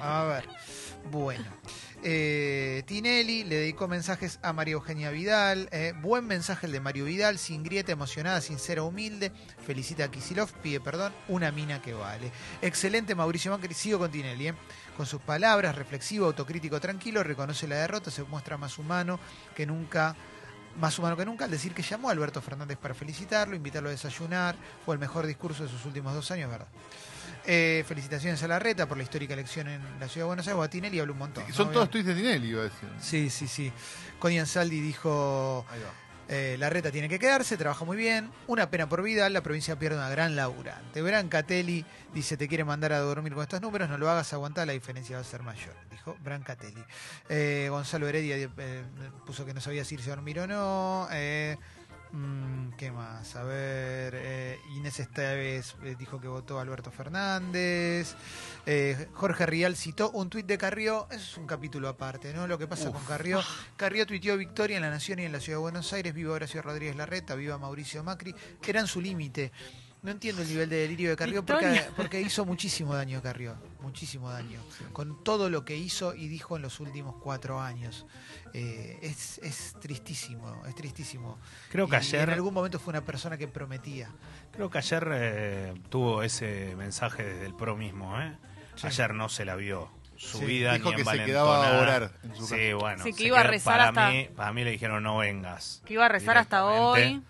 [0.00, 0.48] A ver.
[1.11, 1.44] Bueno.
[2.05, 5.69] Eh, Tinelli le dedicó mensajes a María Eugenia Vidal.
[5.73, 9.33] eh, buen mensaje el de Mario Vidal, sin grieta, emocionada, sincera, humilde.
[9.67, 12.31] Felicita a Kisilov, pide perdón, una mina que vale.
[12.63, 14.49] Excelente Mauricio Macri, sigo con Tinelli.
[14.49, 14.55] ¿eh?
[14.97, 19.19] Con sus palabras, reflexivo, autocrítico, tranquilo, reconoce la derrota, se muestra más humano
[19.55, 20.17] que nunca
[20.79, 23.93] más humano que nunca al decir que llamó a Alberto Fernández para felicitarlo, invitarlo a
[23.93, 26.69] desayunar, fue el mejor discurso de sus últimos dos años, ¿verdad?
[27.46, 31.01] Eh, felicitaciones a Larreta por la histórica elección en la ciudad de Buenos Aires, Guatinelli
[31.01, 31.44] habló un montón.
[31.48, 31.55] ¿no?
[31.55, 32.88] Son todos tweets de Tinelli, iba a decir.
[33.01, 33.72] Sí, sí, sí.
[34.18, 35.64] Connie Ansaldi dijo,
[36.29, 39.96] eh, Larreta tiene que quedarse, trabaja muy bien, una pena por vida, la provincia pierde
[39.96, 41.01] una gran laburante.
[41.01, 44.74] Brancatelli dice, te quiere mandar a dormir con estos números, no lo hagas aguantar, la
[44.74, 46.85] diferencia va a ser mayor, dijo Brancatelli.
[47.31, 48.83] Eh, Gonzalo Heredia eh,
[49.24, 51.09] puso que no sabía si irse a dormir o no.
[52.12, 53.35] Mm, ¿Qué más?
[53.37, 58.14] A ver, eh, Inés Esteves eh, dijo que votó Alberto Fernández.
[58.66, 61.07] Eh, Jorge Rial citó un tuit de Carrió.
[61.11, 62.47] Eso es un capítulo aparte, ¿no?
[62.47, 63.40] Lo que pasa con Carrió.
[63.77, 66.14] Carrió tuiteó victoria en la Nación y en la Ciudad de Buenos Aires.
[66.14, 68.35] Viva Horacio Rodríguez Larreta, viva Mauricio Macri.
[68.66, 69.53] Eran su límite.
[70.03, 71.45] No entiendo el nivel de delirio de Carrió
[71.97, 73.57] porque, hizo muchísimo daño Carrió.
[73.81, 74.61] Muchísimo daño.
[74.93, 78.07] Con todo lo que hizo y dijo en los últimos cuatro años.
[78.55, 81.39] Eh, es, es tristísimo, es tristísimo.
[81.71, 84.09] Creo que Y ayer, En algún momento fue una persona que prometía.
[84.53, 88.37] creo que ayer eh, tuvo ese mensaje desde el pro mismo, ¿eh?
[88.77, 88.87] Sí.
[88.87, 89.91] Ayer no se la vio.
[90.17, 90.27] Sí.
[90.39, 93.05] Subida Dijo ni que se quedaba a orar en su Sí, bueno.
[93.05, 95.83] Sí, que se iba a rezar para hasta- Mí, para mí le dijeron no vengas.
[95.85, 97.23] Que iba a rezar hasta hoy.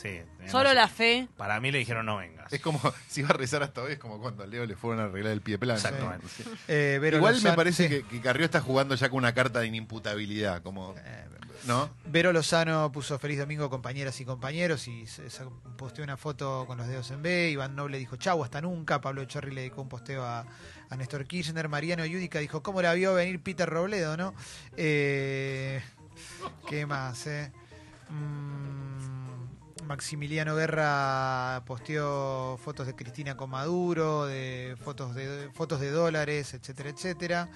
[0.00, 0.20] Sí.
[0.46, 1.26] Solo la fe.
[1.36, 2.52] Para mí le dijeron no vengas.
[2.52, 5.00] Es como, si iba a rezar hasta hoy, es como cuando a Leo le fueron
[5.00, 5.76] a arreglar el pie plano.
[5.76, 6.26] Exactamente.
[6.28, 6.44] Sí.
[6.68, 7.88] Eh, Vero Igual me parece sí.
[7.88, 10.94] que, que Carrió está jugando ya con una carta de inimputabilidad, como,
[11.66, 11.90] ¿no?
[12.06, 15.42] Vero Lozano puso feliz domingo compañeras y compañeros y se, se
[15.76, 17.50] posteó una foto con los dedos en B.
[17.50, 19.00] Iván Noble dijo chau hasta nunca.
[19.00, 20.46] Pablo Chorri le dedicó un posteo a,
[20.90, 21.68] a Néstor Kirchner.
[21.68, 24.32] Mariano Yudica dijo cómo la vio venir Peter Robledo, ¿no?
[24.76, 25.82] Eh,
[26.68, 27.26] ¿Qué más?
[27.26, 27.50] Eh?
[28.10, 29.17] Mm,
[29.88, 36.90] Maximiliano Guerra posteó fotos de Cristina con Maduro, de fotos de fotos de dólares, etcétera,
[36.90, 37.48] etcétera.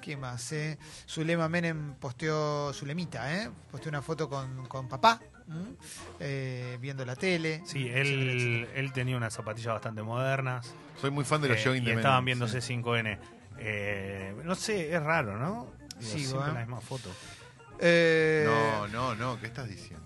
[0.00, 0.50] ¿Qué más?
[0.52, 0.78] Eh?
[1.08, 3.50] Zulema Menem posteó, Zulemita, ¿eh?
[3.70, 5.20] Posteó una foto con, con papá.
[6.20, 7.62] Eh, viendo la tele.
[7.66, 8.32] Sí, etcétera, etcétera.
[8.32, 10.72] él, él tenía unas zapatillas bastante modernas.
[11.00, 12.74] Soy muy fan de los eh, jogging y de estaban Menem, viendo sí.
[12.74, 13.18] C5N.
[13.58, 15.72] Eh, no sé, es raro, ¿no?
[15.98, 16.54] Digo, siempre ¿eh?
[16.54, 17.10] la misma foto.
[17.80, 20.01] Eh, No, no, no, ¿qué estás diciendo?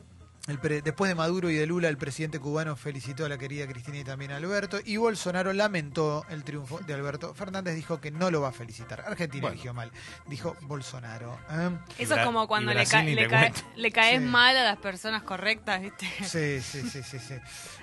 [0.47, 3.67] El pre- después de Maduro y de Lula, el presidente cubano felicitó a la querida
[3.67, 4.79] Cristina y también a Alberto.
[4.85, 7.75] Y Bolsonaro lamentó el triunfo de Alberto Fernández.
[7.75, 9.01] Dijo que no lo va a felicitar.
[9.01, 9.55] Argentina Bueno.
[9.55, 9.91] eligió mal.
[10.27, 11.37] Dijo Bolsonaro.
[11.51, 11.71] ¿eh?
[11.99, 13.61] Eso es como cuando le, ca- le cuento.
[13.75, 14.29] le caes Sí.
[14.29, 16.07] mal a las personas correctas, ¿viste?
[16.23, 17.19] Sí, sí, sí, sí.
[17.19, 17.35] sí.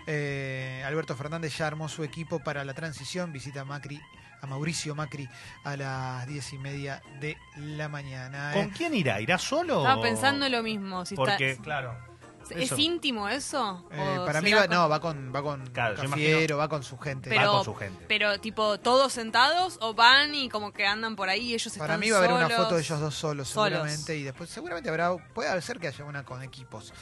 [0.08, 3.34] Eh, Alberto Fernández ya armó su equipo para la transición.
[3.34, 4.00] Visita a Macri,
[4.42, 5.28] a Mauricio Macri
[5.66, 8.52] a las diez y media de la mañana.
[8.52, 8.54] ¿eh?
[8.54, 9.20] ¿Con quién irá?
[9.20, 9.80] ¿Irá solo?
[9.80, 11.06] Estaba pensando lo mismo.
[11.06, 12.13] Si Porque, está, claro.
[12.52, 12.78] ¿Es eso.
[12.78, 13.86] íntimo eso?
[13.92, 16.68] Eh, ¿O para mí va, con- no, va con, va con Claro, yo Cafiero, va
[16.70, 17.30] con su gente.
[17.30, 18.06] Pero- Va con su gente.
[18.08, 21.94] Pero tipo, todos sentados o van y como que andan por ahí y ellos Para
[21.94, 23.72] están mí va a haber una foto de ellos dos solos, Solos.
[23.72, 26.94] seguramente, y después seguramente habrá, puede ser que haya una con equipos.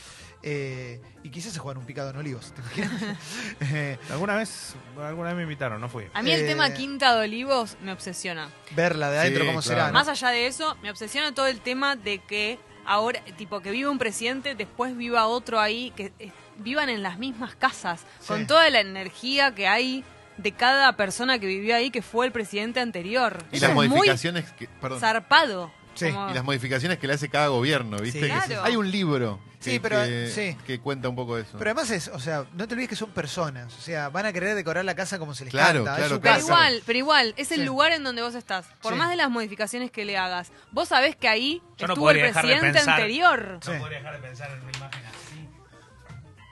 [0.43, 3.17] Eh, y quizás se juegan un picado en olivos, ¿te imaginas?
[3.61, 6.05] Eh, ¿Alguna vez, alguna vez me invitaron, no fui.
[6.15, 8.49] A mí el Eh, tema Quinta de Olivos me obsesiona.
[8.75, 9.75] verla de adentro Sí, cómo claro.
[9.81, 9.87] será.
[9.87, 9.93] ¿no?
[9.93, 13.89] Más allá de eso, me obsesiona todo el tema de que ahora, tipo, que viva
[13.91, 18.27] un presidente, después viva otro ahí, que eh, vivan en las mismas casas, Sí.
[18.27, 20.03] con toda la energía que hay
[20.37, 23.43] de cada persona que vivió ahí, que fue el presidente anterior.
[23.51, 25.71] Y Eso las es muy modificaciones que, perdón, zarpado.
[25.95, 26.09] Sí.
[26.11, 28.19] Como- Y las modificaciones que le hace cada gobierno, ¿viste?
[28.19, 28.25] Sí.
[28.27, 28.63] Que Claro.
[28.63, 30.57] Hay un libro Sí, que, pero, que- sí.
[30.65, 31.57] que cuenta un poco de eso.
[31.57, 33.73] Pero además es, o sea, no te olvides que son personas.
[33.77, 35.97] O sea, van a querer decorar la casa como se les Claro, canta.
[35.97, 36.37] claro, es su Pero claro.
[36.47, 36.47] casa.
[36.69, 37.65] igual, pero igual, es el Sí.
[37.65, 38.65] lugar en donde vos estás.
[38.81, 38.97] Por Sí.
[38.99, 42.17] más de las modificaciones que le hagas, vos sabés que ahí Yo no estuvo el
[42.17, 43.59] de presidente pensar- anterior.
[43.61, 43.71] Sí.
[43.73, 45.47] No podría dejar de pensar en una imagen así.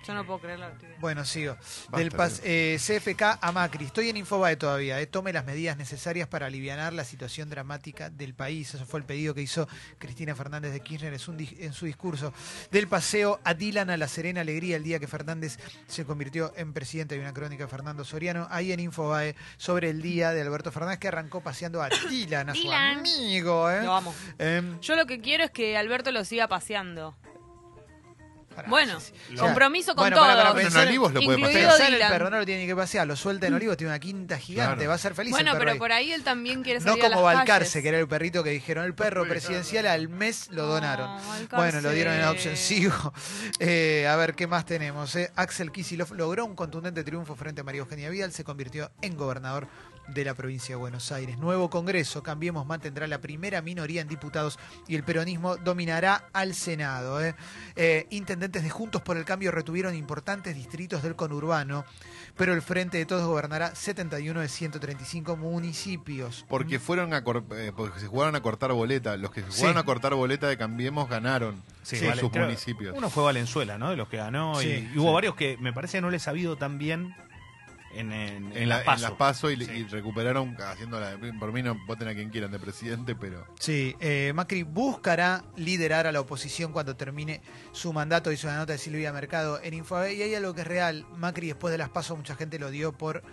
[0.09, 0.67] Yo no puedo creerlo.
[0.67, 1.01] estoy viendo.
[1.01, 1.55] Bueno, sigo.
[1.55, 3.85] Basta, Del pas- eh, CFK a Macri.
[3.85, 4.99] Estoy en Infobae todavía.
[4.99, 5.07] eh.
[5.07, 8.73] Tome las medidas necesarias para aliviar la situación dramática del país.
[8.73, 9.67] Eso fue el pedido que hizo
[9.97, 12.33] Cristina Fernández de Kirchner en su, di- en su discurso.
[12.71, 16.73] Del paseo a Dylan a la serena alegría el día que Fernández se convirtió en
[16.73, 17.15] presidente.
[17.15, 20.99] Hay una crónica de Fernando Soriano ahí en Infobae sobre el día de Alberto Fernández
[20.99, 22.97] que arrancó paseando a Dylan, a su Dylan.
[22.99, 23.69] amigo.
[23.69, 23.83] ¿eh?
[23.83, 24.15] Lo amo.
[24.37, 27.15] Em, Yo lo que quiero es que Alberto lo siga paseando.
[28.59, 29.35] Pará, Bueno, sí, sí.
[29.35, 30.17] Compromiso con bueno,
[30.53, 32.11] Bueno, en Olivos lo puede incluido el Dylan.
[32.11, 34.89] perro, no lo tiene que pasear, lo suelta en Olivos, tiene una quinta gigante, Claro.
[34.89, 35.31] va a ser feliz.
[35.31, 35.79] Bueno, el perro pero ahí.
[35.79, 37.83] por ahí él también quiere No salir a como las Balcarce, calles.
[37.83, 41.17] que era el perrito que dijeron, el perro presidencial al mes lo donaron.
[41.27, 41.55] Balcarce.
[41.55, 42.55] Bueno, lo dieron en adopción.
[42.57, 43.13] Sigo.
[43.59, 45.15] Eh, a ver, ¿qué más tenemos?
[45.15, 45.31] eh?
[45.35, 49.67] Axel Kicillof logró un contundente triunfo frente a María Eugenia Vidal, se convirtió en gobernador
[50.07, 51.37] de la provincia de Buenos Aires.
[51.37, 57.23] Nuevo Congreso, Cambiemos mantendrá la primera minoría en diputados y el peronismo dominará al Senado.
[57.23, 57.35] eh.
[57.75, 58.07] Eh,
[58.49, 61.85] intendentes de Juntos por el Cambio retuvieron importantes distritos del conurbano,
[62.35, 66.45] pero el Frente de Todos gobernará 71 de 135 municipios.
[66.49, 69.17] Porque fueron a cor- eh, porque se jugaron a cortar boleta.
[69.17, 69.59] Los que se Sí.
[69.59, 72.97] jugaron a cortar boleta de Cambiemos ganaron Sí, en vale, sus creo- municipios.
[72.97, 73.91] Uno fue Valenzuela, ¿no?
[73.91, 74.59] De los que ganó.
[74.61, 77.13] y- Sí, y, hubo varios que me parece que no les ha ido tan bien
[77.93, 79.71] en, en, en, la, en las PASO y, Sí.
[79.71, 83.95] y recuperaron haciendo la, por mí no voten a quien quieran de presidente, pero Sí,
[83.99, 88.77] eh, Macri buscará liderar a la oposición cuando termine su mandato, hizo una nota de
[88.79, 92.17] Silvia Mercado en Infobae, y hay algo que es real, Macri después de las pasos
[92.17, 93.23] mucha gente lo dio por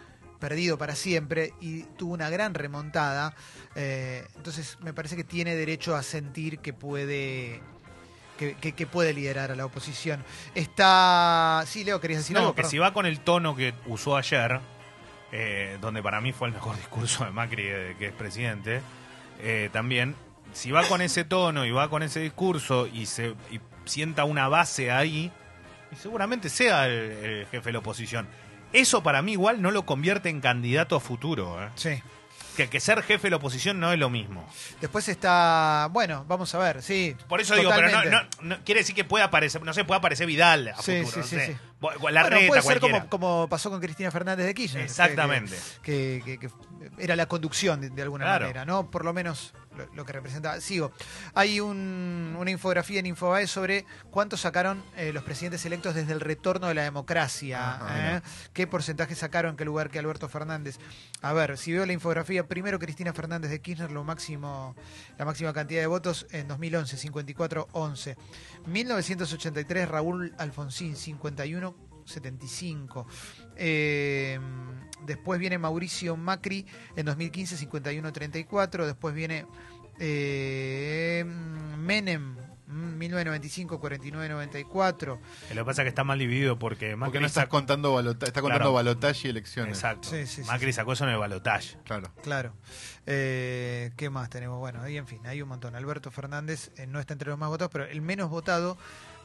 [0.40, 3.34] perdido para siempre y tuvo una gran remontada,
[3.74, 7.62] eh, entonces me parece que tiene derecho a sentir que puede...
[8.38, 10.22] Que, que- que puede liderar a la oposición.
[10.55, 11.64] Está.
[11.66, 12.53] Sí, Leo, querías decir No, algo.
[12.53, 12.70] que Perdón.
[12.70, 14.61] si va con el tono que usó ayer,
[15.33, 18.81] eh, donde para mí fue el mejor discurso de Macri, eh, que es presidente,
[19.40, 20.14] eh, también,
[20.53, 24.49] si va con ese tono y va con ese discurso y se y sienta una
[24.49, 25.31] base ahí,
[25.92, 28.27] y seguramente sea el, el jefe de la oposición.
[28.72, 31.62] Eso para mí igual no lo convierte en candidato a futuro.
[31.62, 31.68] eh.
[31.77, 32.03] Sí.
[32.56, 34.48] Que, que ser jefe de la oposición no es lo mismo.
[34.80, 35.88] Después está.
[35.92, 37.14] Bueno, vamos a ver, sí.
[37.28, 38.36] Por eso digo, pero no, totalmente.
[38.40, 41.22] no- no- quiere decir que puede aparecer, no sé, puede aparecer Vidal a Sí, futuro.
[41.26, 41.58] sí, no sí, sé.
[41.80, 44.82] La Bueno, reta, puede ser como, como pasó con Cristina Fernández de Kirchner.
[44.84, 45.54] Exactamente.
[45.82, 46.48] Que, que- que
[46.98, 48.44] era la conducción de, de alguna Claro.
[48.46, 48.90] manera, ¿no?
[48.90, 50.60] Por lo menos lo, lo que representaba.
[50.60, 50.92] Sigo.
[51.34, 56.20] Hay un- una infografía en Infobae sobre cuánto sacaron eh, los presidentes electos desde el
[56.20, 57.74] retorno de la democracia.
[57.76, 58.22] Ajá, ¿eh?
[58.52, 59.56] ¿Qué porcentaje sacaron?
[59.56, 60.78] ¿Qué lugar que Alberto Fernández?
[61.22, 64.74] A ver, si veo la infografía, primero Cristina Fernández de Kirchner, lo máximo,
[65.18, 68.16] la máxima cantidad de votos en 2011, 54-11.
[68.66, 71.74] 1983, Raúl Alfonsín, 51
[72.06, 73.06] 75.
[73.56, 74.38] Eh,
[75.04, 76.64] después viene Mauricio Macri
[76.96, 78.86] en 2015, 51-34.
[78.86, 79.46] Después viene
[79.98, 85.06] eh, Menem, mm, 1995, 49-94.
[85.06, 85.18] Lo
[85.54, 88.26] que pasa es que está mal dividido porque Macri porque no estás sacó- contando balota-
[88.26, 88.72] está contando Claro.
[88.72, 89.78] balotaje y elecciones.
[89.78, 90.08] Exacto.
[90.10, 91.76] Sí, sí, sí, Macri sacó eso en el balotaje.
[91.84, 92.12] Claro.
[92.22, 92.52] Claro.
[93.06, 94.58] Eh, ¿Qué más tenemos?
[94.58, 95.74] Bueno, ahí en fin, hay un montón.
[95.76, 98.76] Alberto Fernández eh, no está entre los más votados, pero el menos votado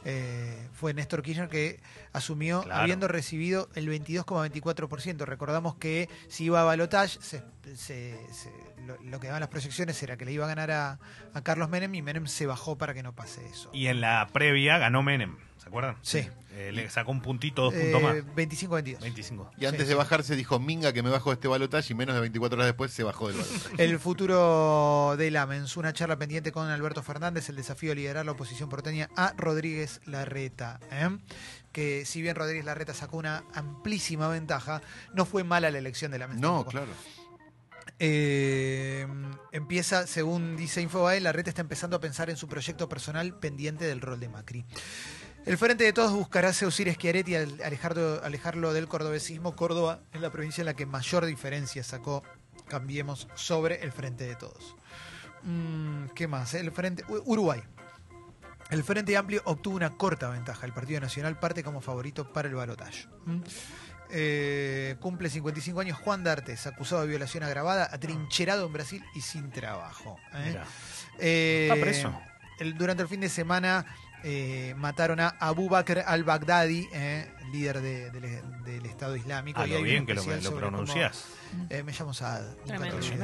[0.04, 1.80] eh, fue Néstor Kirchner, que
[2.12, 2.82] asumió Claro.
[2.82, 5.24] habiendo recibido el 22,24%.
[5.24, 7.42] Recordamos que si iba a balotage, se,
[7.76, 8.52] se- se-
[8.86, 10.98] lo, lo que daban las proyecciones era que le iba a ganar a,
[11.34, 13.70] a Carlos Menem y Menem se bajó para que no pase eso.
[13.72, 15.96] Y en la previa ganó Menem, ¿se acuerdan?
[16.02, 16.28] Sí.
[16.54, 18.14] Eh, le sacó un puntito, dos Eh, puntos más.
[18.36, 19.00] 25-22.
[19.00, 19.50] 25.
[19.56, 19.96] Y antes Sí, de sí.
[19.96, 22.92] bajarse dijo Minga que me bajo de este balotaje y menos de 24 horas después
[22.92, 23.68] se bajó del balotaje.
[23.82, 28.32] El futuro de Lamens, una charla pendiente con Alberto Fernández, el desafío de liderar la
[28.32, 30.80] oposición porteña a Rodríguez Larreta.
[30.90, 31.08] ¿eh?
[31.72, 34.82] Que si bien Rodríguez Larreta sacó una amplísima ventaja,
[35.14, 36.40] no fue mala la elección de Lamens.
[36.40, 36.70] no, tampoco.
[36.70, 36.92] claro.
[37.98, 39.06] Eh,
[39.52, 44.00] empieza, según dice Infobae, Larreta está empezando a pensar en su proyecto personal pendiente del
[44.00, 44.64] rol de Macri.
[45.44, 49.56] El Frente de Todos buscará seducir a Schiaretti al alejarlo, alejarlo del cordobesismo.
[49.56, 52.22] Córdoba es la provincia en la que mayor diferencia sacó,
[52.68, 54.76] cambiemos, sobre el Frente de Todos.
[55.42, 56.54] Mm, ¿Qué más?
[56.54, 57.62] El Frente Uruguay.
[58.72, 60.64] El Frente Amplio obtuvo una corta ventaja.
[60.66, 63.06] El Partido Nacional parte como favorito para el balotaje.
[63.26, 63.40] ¿Mm?
[64.14, 69.50] Eh, cumple 55 años Juan D'Artes, acusado de violación agravada, atrincherado en Brasil y sin
[69.50, 70.18] trabajo.
[70.34, 70.58] ¿eh?
[71.18, 72.20] Eh, Está preso.
[72.58, 73.86] el- durante el fin de semana
[74.24, 76.88] eh, mataron a Abu Bakr al-Baghdadi,
[77.50, 79.60] líder de- del, del Estado Islámico.
[79.60, 80.78] A y lo bien que lo, lo sobre cómo-
[81.68, 82.44] eh, me llamo Saad,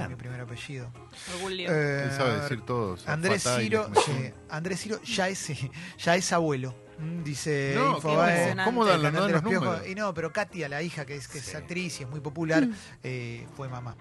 [0.09, 0.91] mi primer apellido.
[1.35, 1.71] Orgullo.
[1.71, 2.93] Eh, Él sabe decir todo.
[2.93, 5.49] o sea, Andrés Ciro, sí, Andrés Ciro ya es,
[5.99, 6.75] ya es abuelo.
[6.99, 8.57] Mm, Dice No, Infobae.
[8.65, 9.69] ¿cómo dan, de los los piojos.
[9.69, 9.89] números?
[9.89, 11.57] Y no, pero Katia, la hija, que es, que es Sí.
[11.57, 12.67] actriz y es muy popular,
[13.05, 13.97] eh, fue mamá.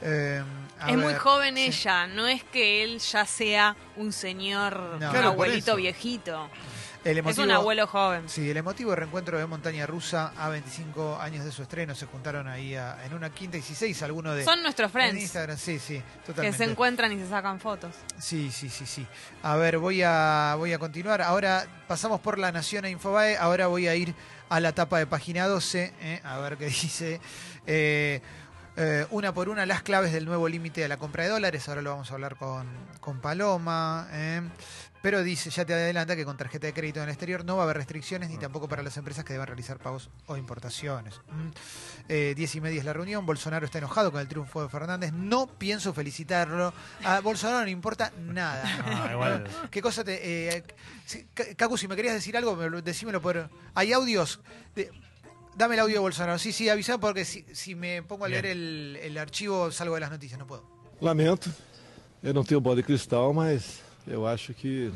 [0.00, 0.42] Eh,
[0.88, 1.64] Es muy ver, joven sí.
[1.66, 4.92] ella, no es que él ya sea un señor, No.
[4.94, 6.48] un Claro, abuelito viejito.
[7.02, 8.28] El Es un abuelo joven.
[8.28, 11.94] Sí, el emotivo reencuentro de Montaña Rusa a 25 años de su estreno.
[11.94, 14.44] Se juntaron ahí a- en una quinta y 16, algunos de.
[14.44, 16.02] Son nuestros en friends Instagram, sí, sí,
[16.38, 17.94] que se encuentran y se sacan fotos.
[18.18, 19.06] Sí, sí, sí, sí.
[19.42, 21.22] A ver, voy a, voy a continuar.
[21.22, 23.36] Ahora pasamos por La Nación e Infobae.
[23.38, 24.14] Ahora voy a ir
[24.50, 25.94] a la tapa de página 12.
[26.02, 27.18] eh, a ver qué dice.
[27.66, 28.20] Eh,
[28.76, 31.66] eh, una por una, las claves del nuevo límite de la compra de dólares.
[31.68, 32.66] Ahora lo vamos a hablar con,
[33.00, 34.06] con Paloma.
[34.12, 34.42] eh.
[35.02, 37.62] Pero dice, ya te adelanta que con tarjeta de crédito en el exterior no va
[37.62, 41.14] a haber restricciones ni tampoco para las empresas que deban realizar pagos o importaciones.
[41.30, 41.48] Mm.
[42.10, 43.24] Eh, diez y media es la reunión.
[43.24, 45.12] Bolsonaro está enojado con el triunfo de Fernández.
[45.12, 46.74] No pienso felicitarlo.
[47.02, 48.62] A Bolsonaro no le importa nada.
[48.84, 49.44] Ah, igual.
[49.70, 50.18] ¿Qué cosa te.?
[50.56, 50.64] Eh,
[51.06, 53.48] si- Ca- Cacu, si me querías decir algo, me lo- decímelo por.
[53.74, 54.40] ¿Hay audios?
[54.74, 54.90] De-
[55.56, 56.38] dame el audio de Bolsonaro.
[56.38, 60.00] Sí, sí, avisá porque si, si me pongo a leer el, el archivo salgo de
[60.02, 60.62] las noticias, no puedo.
[61.00, 61.48] Lamento,
[62.22, 63.80] eu não tenho bola de cristal, mas
[64.10, 64.92] eu acho que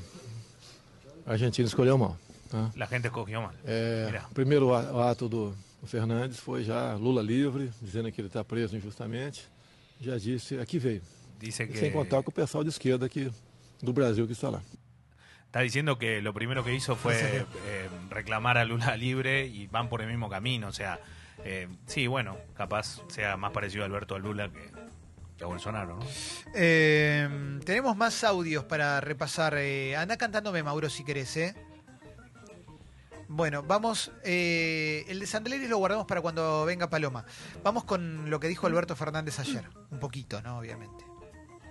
[1.26, 2.16] a Argentina escolheu mal.
[2.50, 2.70] tá?
[2.76, 3.52] La gente escogió mal.
[3.64, 5.54] É, o primeiro a- ato do
[5.86, 9.46] Fernandes foi já Lula livre, dizendo que ele está preso injustamente.
[10.00, 11.02] Já disse, aqui veio.
[11.38, 13.30] Dice Sem que contar com o pessoal de esquerda aqui
[13.82, 14.62] do Brasil que está lá.
[15.46, 17.14] está diciendo que lo primero que hizo fue
[17.66, 20.68] eh, reclamar a Lula libre y van por el mismo camino.
[20.68, 20.98] O sea,
[21.44, 24.83] eh, sí, bueno, capaz sea más parecido a Alberto a Lula que, que
[25.42, 26.06] a Bolsonaro, ¿no?
[26.54, 29.54] Eh, tenemos más audios para repasar.
[29.58, 31.54] Eh, anda cantándome, Mauro, si querés, ¿eh?
[33.26, 34.12] Bueno, vamos.
[34.22, 37.24] eh, el de Sandeleri lo guardamos para cuando venga Paloma.
[37.62, 39.64] Vamos con lo que dijo Alberto Fernández ayer.
[39.90, 40.58] Un poquito, ¿no?
[40.58, 41.04] Obviamente.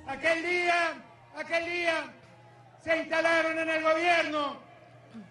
[0.08, 0.94] Aquel día,
[1.38, 2.14] aquel día,
[2.84, 4.58] se instalaron en el gobierno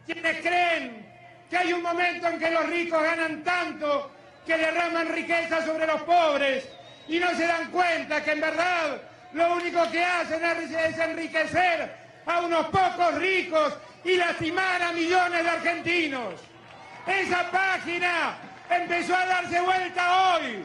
[0.07, 1.12] quienes creen
[1.51, 4.11] que hay un momento en que los ricos ganan tanto
[4.47, 6.66] que derraman riqueza sobre los pobres
[7.08, 9.00] y no se dan cuenta que en verdad
[9.32, 11.94] lo único que hacen es enriquecer
[12.26, 16.34] a unos pocos ricos y lastimar a millones de argentinos.
[17.06, 18.36] Esa página
[18.70, 20.64] empezó a darse vuelta hoy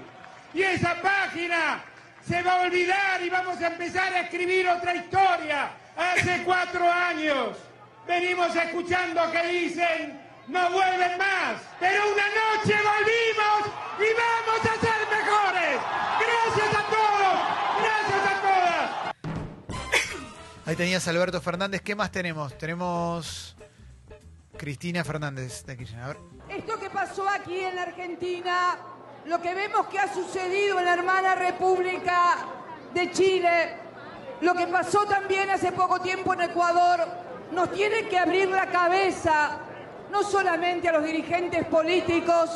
[0.53, 1.83] y esa página
[2.27, 5.69] se va a olvidar y vamos a empezar a escribir otra historia.
[5.95, 7.57] Hace cuatro años
[8.07, 14.96] venimos escuchando que dicen no vuelven más, pero una noche volvimos y vamos a ser
[20.67, 21.81] Ahí tenías a Alberto Fernández.
[21.81, 22.57] ¿Qué más tenemos?
[22.57, 23.55] Tenemos
[24.57, 26.17] Cristina Fernández de Kirchner.
[26.49, 28.75] Esto que pasó aquí en la Argentina,
[29.27, 32.39] lo que vemos que ha sucedido en la hermana República
[32.93, 33.77] de Chile,
[34.41, 36.99] lo que pasó también hace poco tiempo en Ecuador,
[37.53, 39.59] nos tiene que abrir la cabeza,
[40.11, 42.49] no solamente a los dirigentes políticos,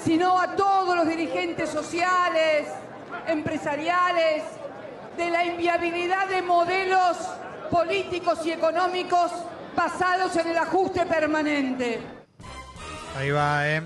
[0.00, 2.68] sino a todos los dirigentes sociales,
[3.26, 4.44] empresariales,
[5.16, 7.16] de la inviabilidad de modelos
[7.68, 9.30] políticos y económicos
[9.76, 12.00] basados en el ajuste permanente.
[13.16, 13.82] Ahí va, ¿eh?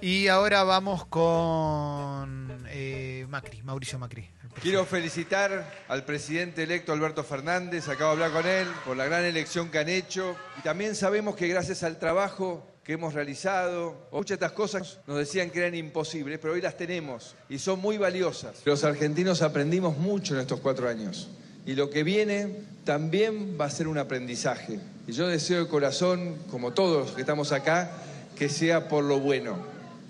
[0.00, 4.28] Y ahora vamos con eh, Macri, Mauricio Macri.
[4.60, 9.24] Quiero felicitar al presidente electo Alberto Fernández, acabo de hablar con él, por la gran
[9.24, 10.34] elección que han hecho.
[10.58, 15.18] Y también sabemos que gracias al trabajo que hemos realizado, muchas de estas cosas nos
[15.18, 18.62] decían que eran imposibles, pero hoy las tenemos y son muy valiosas.
[18.64, 21.28] Los argentinos aprendimos mucho en estos cuatro años
[21.66, 22.48] y lo que viene
[22.84, 24.78] también va a ser un aprendizaje.
[25.08, 27.90] Y yo deseo de corazón, como todos los que estamos acá,
[28.36, 29.58] que sea por lo bueno.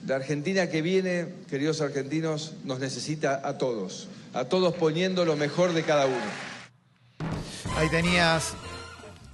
[0.07, 5.73] La Argentina que viene, queridos argentinos, nos necesita a todos, a todos poniendo lo mejor
[5.73, 6.17] de cada uno.
[7.77, 8.55] Ahí tenías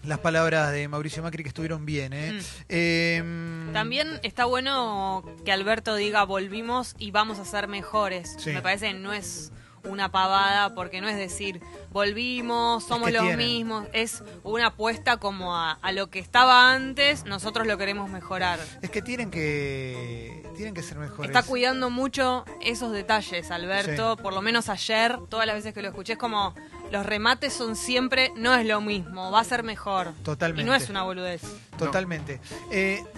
[0.05, 2.41] las palabras de Mauricio Macri que estuvieron bien, ¿eh?
[2.69, 3.23] Eh,
[3.73, 8.37] También está bueno que Alberto diga volvimos y vamos a ser mejores.
[8.39, 8.51] Sí.
[8.51, 9.53] Me parece que no es
[9.85, 13.39] una pavada porque no es decir volvimos, somos que los tienen.
[13.39, 13.87] mismos.
[13.93, 18.59] Es una apuesta como a, a lo que estaba antes, nosotros lo queremos mejorar.
[18.81, 21.31] Es que tienen que tienen que ser mejores.
[21.31, 24.17] Está cuidando mucho esos detalles, Alberto.
[24.17, 24.23] Sí.
[24.23, 26.55] Por lo menos ayer, todas las veces que lo escuché, es como
[26.91, 30.13] los remates son siempre, no es lo mismo, va a ser mejor.
[30.23, 30.63] Totalmente.
[30.63, 31.43] Y no es una boludez.
[31.79, 32.39] Totalmente.
[32.71, 33.03] Eh,